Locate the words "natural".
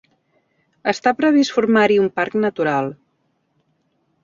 2.47-2.91